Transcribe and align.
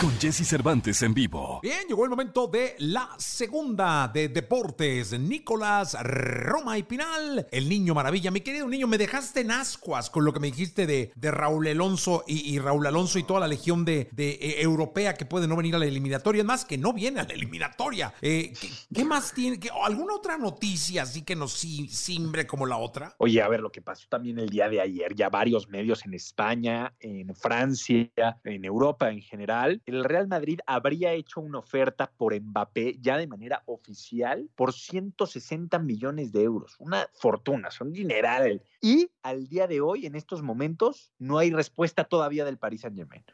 Con 0.00 0.18
Jesse 0.18 0.46
Cervantes 0.48 1.02
en 1.02 1.12
vivo. 1.12 1.60
Bien, 1.62 1.86
llegó 1.86 2.04
el 2.04 2.10
momento 2.10 2.46
de 2.46 2.74
la 2.78 3.10
segunda 3.18 4.08
de 4.08 4.30
deportes. 4.30 5.12
Nicolás 5.20 5.94
Roma 6.02 6.78
y 6.78 6.84
Pinal, 6.84 7.46
el 7.50 7.68
niño 7.68 7.92
maravilla. 7.92 8.30
Mi 8.30 8.40
querido 8.40 8.66
niño, 8.66 8.86
me 8.86 8.96
dejaste 8.96 9.40
en 9.40 9.50
ascuas 9.50 10.08
con 10.08 10.24
lo 10.24 10.32
que 10.32 10.40
me 10.40 10.46
dijiste 10.46 10.86
de, 10.86 11.12
de 11.14 11.30
Raúl 11.30 11.68
Alonso 11.68 12.24
y, 12.26 12.50
y 12.50 12.58
Raúl 12.58 12.86
Alonso 12.86 13.18
y 13.18 13.24
toda 13.24 13.40
la 13.40 13.46
legión 13.46 13.84
de, 13.84 14.08
de, 14.12 14.30
eh, 14.30 14.62
europea 14.62 15.12
que 15.12 15.26
puede 15.26 15.46
no 15.46 15.54
venir 15.54 15.74
a 15.74 15.78
la 15.78 15.84
eliminatoria. 15.84 16.40
Es 16.40 16.46
más, 16.46 16.64
que 16.64 16.78
no 16.78 16.94
viene 16.94 17.20
a 17.20 17.24
la 17.24 17.34
eliminatoria. 17.34 18.14
Eh, 18.22 18.54
¿qué, 18.58 18.70
qué, 18.94 19.04
más 19.04 19.34
tiene? 19.34 19.60
¿Qué, 19.60 19.68
¿Alguna 19.84 20.14
otra 20.14 20.38
noticia 20.38 21.02
así 21.02 21.26
que 21.26 21.36
nos 21.36 21.52
simbre 21.52 22.46
como 22.46 22.64
la 22.64 22.78
otra? 22.78 23.14
Oye, 23.18 23.42
a 23.42 23.48
ver, 23.48 23.60
lo 23.60 23.70
que 23.70 23.82
pasó 23.82 24.08
también 24.08 24.38
el 24.38 24.48
día 24.48 24.70
de 24.70 24.80
ayer, 24.80 25.14
ya 25.14 25.28
varios 25.28 25.68
medios 25.68 26.06
en 26.06 26.14
España, 26.14 26.94
en 27.00 27.34
Francia, 27.34 28.08
en 28.44 28.64
Europa 28.64 29.10
en 29.10 29.20
general, 29.20 29.82
el 29.90 30.04
Real 30.04 30.28
Madrid 30.28 30.60
habría 30.66 31.12
hecho 31.12 31.40
una 31.40 31.58
oferta 31.58 32.10
por 32.16 32.38
Mbappé 32.38 32.98
ya 33.00 33.16
de 33.16 33.26
manera 33.26 33.62
oficial 33.66 34.48
por 34.54 34.72
160 34.72 35.78
millones 35.78 36.32
de 36.32 36.42
euros. 36.42 36.76
Una 36.78 37.08
fortuna, 37.12 37.70
son 37.70 37.92
dineral. 37.92 38.62
Y 38.80 39.10
al 39.22 39.48
día 39.48 39.66
de 39.66 39.80
hoy, 39.80 40.06
en 40.06 40.14
estos 40.14 40.42
momentos, 40.42 41.12
no 41.18 41.38
hay 41.38 41.50
respuesta 41.50 42.04
todavía 42.04 42.44
del 42.44 42.58
Paris 42.58 42.82
Saint 42.82 42.96
Germain. 42.96 43.24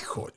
Híjole. 0.00 0.34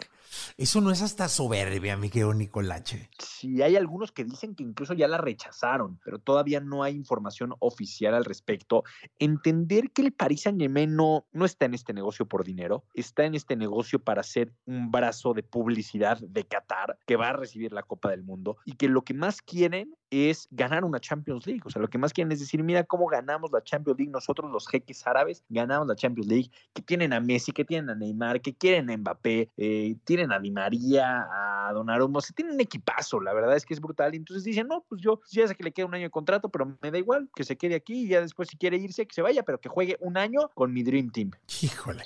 Eso 0.57 0.81
no 0.81 0.91
es 0.91 1.01
hasta 1.01 1.27
soberbia, 1.27 1.97
mi 1.97 2.09
querido 2.09 2.33
Nicolache. 2.33 3.09
Sí, 3.39 3.61
hay 3.61 3.77
algunos 3.77 4.11
que 4.11 4.25
dicen 4.25 4.53
que 4.53 4.63
incluso 4.63 4.93
ya 4.93 5.07
la 5.07 5.17
rechazaron, 5.17 5.97
pero 6.03 6.20
todavía 6.20 6.59
no 6.59 6.84
hay 6.84 6.93
información 6.93 7.53
oficial 7.59 8.13
al 8.13 8.25
respecto. 8.25 8.84
Entender 9.17 9.91
que 9.91 10.02
el 10.02 10.11
Paris 10.11 10.41
Saint-Germain 10.41 10.94
no, 10.94 11.25
no 11.31 11.45
está 11.45 11.63
en 11.63 11.73
este 11.73 11.94
negocio 11.94 12.25
por 12.25 12.44
dinero, 12.44 12.83
está 12.94 13.23
en 13.23 13.36
este 13.36 13.55
negocio 13.55 14.00
para 14.00 14.23
ser 14.23 14.52
un 14.66 14.91
brazo 14.91 15.33
de 15.33 15.44
publicidad 15.44 16.19
de 16.19 16.44
Qatar 16.44 17.00
que 17.08 17.16
va 17.16 17.30
a 17.30 17.33
recibir 17.33 17.72
la 17.72 17.83
Copa 17.83 18.09
del 18.09 18.23
Mundo 18.23 18.58
y 18.66 18.73
que 18.73 18.89
lo 18.89 19.03
que 19.03 19.13
más 19.13 19.41
quieren 19.41 19.95
es 20.09 20.47
ganar 20.52 20.83
una 20.83 21.00
Champions 21.00 21.45
League. 21.47 21.61
O 21.63 21.69
sea, 21.69 21.81
lo 21.81 21.88
que 21.88 21.97
más 21.97 22.11
quieren 22.11 22.31
es 22.31 22.39
decir, 22.39 22.63
mira 22.63 22.83
cómo 22.83 23.08
ganamos 23.08 23.52
la 23.53 23.63
Champions 23.63 24.00
League 24.00 24.11
nosotros 24.11 24.52
los 24.52 24.67
jeques 24.67 25.06
árabes, 25.08 25.45
ganamos 25.50 25.88
la 25.88 25.95
Champions 25.95 26.28
League, 26.28 26.52
que 26.73 26.81
tienen 26.81 27.13
a 27.13 27.19
Messi, 27.19 27.52
que 27.52 27.63
tienen 27.63 27.89
a 27.89 27.95
Neymar, 27.95 28.41
que 28.41 28.53
quieren 28.53 28.89
a 28.89 28.97
Mbappé, 28.97 29.50
eh, 29.56 29.95
tienen 30.03 30.31
a 30.31 30.39
Di 30.39 30.52
María, 30.52 31.28
a 31.31 31.72
Donnarumma, 31.73 32.19
o 32.19 32.22
sea, 32.22 32.35
tienen 32.35 32.56
un 32.56 32.61
equipazo, 32.61 33.19
la 33.30 33.35
verdad 33.35 33.55
es 33.55 33.66
que 33.66 33.75
es 33.75 33.80
brutal. 33.80 34.13
Y 34.16 34.17
entonces 34.17 34.44
dicen, 34.44 34.67
no, 34.67 34.83
pues 34.89 35.02
yo 35.02 35.22
ya 35.30 35.47
sé 35.47 35.55
que 35.55 35.63
le 35.63 35.72
queda 35.72 35.85
un 35.85 35.94
año 35.94 36.05
de 36.05 36.09
contrato, 36.09 36.49
pero 36.49 36.77
me 36.81 36.91
da 36.91 36.97
igual, 36.97 37.30
que 37.35 37.44
se 37.44 37.58
quede 37.58 37.75
aquí 37.75 38.05
y 38.05 38.08
ya 38.08 38.22
después 38.22 38.49
si 38.49 38.58
quiere 38.58 38.77
irse, 38.77 39.05
que 39.05 39.13
se 39.13 39.22
vaya, 39.22 39.44
pero 39.44 39.59
que 39.59 39.69
juegue 39.69 39.97
un 39.99 40.17
año 40.17 40.49
con 40.55 40.73
mi 40.73 40.81
Dream 40.81 41.11
Team. 41.11 41.31
Híjole. 41.61 42.03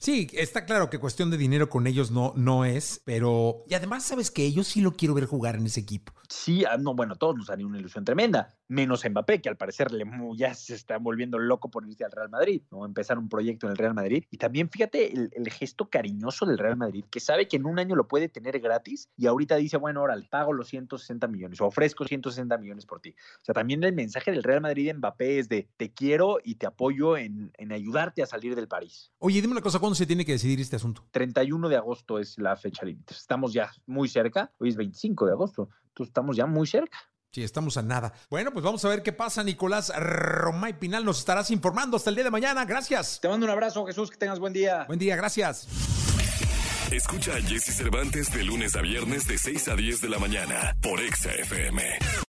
Sí, 0.00 0.28
está 0.32 0.64
claro 0.64 0.90
que 0.90 0.98
cuestión 0.98 1.30
de 1.30 1.36
dinero 1.36 1.68
con 1.68 1.86
ellos 1.86 2.10
no, 2.10 2.32
no 2.36 2.64
es, 2.64 3.02
pero... 3.04 3.64
Y 3.68 3.74
además, 3.74 4.04
¿sabes 4.04 4.30
que 4.30 4.52
Yo 4.52 4.64
sí 4.64 4.80
lo 4.80 4.92
quiero 4.92 5.14
ver 5.14 5.26
jugar 5.26 5.56
en 5.56 5.66
ese 5.66 5.80
equipo. 5.80 6.12
Sí, 6.28 6.64
no, 6.80 6.94
bueno, 6.94 7.16
todos 7.16 7.36
nos 7.36 7.50
haría 7.50 7.66
una 7.66 7.78
ilusión 7.78 8.06
tremenda, 8.06 8.56
menos 8.66 9.04
Mbappé, 9.04 9.42
que 9.42 9.50
al 9.50 9.58
parecer 9.58 9.92
le, 9.92 10.04
ya 10.34 10.54
se 10.54 10.74
está 10.74 10.96
volviendo 10.96 11.38
loco 11.38 11.70
por 11.70 11.86
irse 11.86 12.04
al 12.04 12.10
Real 12.10 12.30
Madrid, 12.30 12.62
¿no? 12.70 12.86
Empezar 12.86 13.18
un 13.18 13.28
proyecto 13.28 13.66
en 13.66 13.72
el 13.72 13.76
Real 13.76 13.92
Madrid. 13.92 14.24
Y 14.30 14.38
también 14.38 14.70
fíjate 14.70 15.12
el, 15.12 15.30
el, 15.32 15.50
gesto 15.50 15.90
cariñoso 15.90 16.46
del 16.46 16.56
Real 16.56 16.78
Madrid, 16.78 17.04
que 17.10 17.20
sabe 17.20 17.48
que 17.48 17.56
en 17.56 17.66
un 17.66 17.78
año 17.78 17.96
lo 17.96 18.08
puede 18.08 18.30
tener 18.30 18.58
gratis 18.60 19.10
y 19.16 19.26
ahorita 19.26 19.56
dice, 19.56 19.76
bueno, 19.76 20.00
órale, 20.00 20.26
pago 20.30 20.54
los 20.54 20.68
160 20.68 21.28
millones 21.28 21.60
o 21.60 21.66
ofrezco 21.66 22.06
160 22.06 22.56
millones 22.56 22.86
por 22.86 23.00
ti. 23.00 23.10
O 23.10 23.44
sea, 23.44 23.54
también 23.54 23.84
el 23.84 23.92
mensaje 23.92 24.30
del 24.30 24.42
Real 24.42 24.62
Madrid 24.62 24.86
de 24.86 24.94
Mbappé 24.94 25.38
es 25.38 25.50
de 25.50 25.68
te 25.76 25.92
quiero 25.92 26.38
y 26.42 26.54
te 26.54 26.66
apoyo 26.66 27.18
en, 27.18 27.52
en 27.58 27.72
ayudarte 27.72 28.22
a 28.22 28.26
salir 28.26 28.54
del 28.54 28.68
París. 28.68 29.12
Oye, 29.18 29.40
dime 29.42 29.52
una 29.52 29.60
cosa, 29.60 29.71
¿cuándo 29.78 29.94
se 29.94 30.06
tiene 30.06 30.24
que 30.24 30.32
decidir 30.32 30.60
este 30.60 30.76
asunto? 30.76 31.04
31 31.10 31.68
de 31.68 31.76
agosto 31.76 32.18
es 32.18 32.38
la 32.38 32.56
fecha 32.56 32.84
límite. 32.84 33.14
Estamos 33.14 33.52
ya 33.52 33.70
muy 33.86 34.08
cerca, 34.08 34.52
hoy 34.58 34.70
es 34.70 34.76
25 34.76 35.26
de 35.26 35.32
agosto, 35.32 35.68
entonces 35.88 36.10
estamos 36.10 36.36
ya 36.36 36.46
muy 36.46 36.66
cerca. 36.66 36.98
Sí, 37.32 37.42
estamos 37.42 37.78
a 37.78 37.82
nada. 37.82 38.12
Bueno, 38.28 38.52
pues 38.52 38.62
vamos 38.62 38.84
a 38.84 38.90
ver 38.90 39.02
qué 39.02 39.12
pasa, 39.12 39.42
Nicolás 39.42 39.90
Romay 39.96 40.78
Pinal. 40.78 41.02
Nos 41.02 41.18
estarás 41.18 41.50
informando 41.50 41.96
hasta 41.96 42.10
el 42.10 42.16
día 42.16 42.24
de 42.24 42.30
mañana. 42.30 42.66
Gracias. 42.66 43.20
Te 43.22 43.28
mando 43.28 43.46
un 43.46 43.52
abrazo, 43.52 43.86
Jesús. 43.86 44.10
Que 44.10 44.18
tengas 44.18 44.38
buen 44.38 44.52
día. 44.52 44.84
Buen 44.86 44.98
día, 44.98 45.16
gracias. 45.16 45.66
Escucha 46.92 47.32
a 47.32 47.40
Jesse 47.40 47.74
Cervantes 47.74 48.30
de 48.30 48.44
lunes 48.44 48.76
a 48.76 48.82
viernes 48.82 49.26
de 49.26 49.38
6 49.38 49.68
a 49.68 49.76
10 49.76 50.02
de 50.02 50.08
la 50.10 50.18
mañana 50.18 50.76
por 50.82 51.00
Exa 51.00 51.30
FM. 51.32 52.22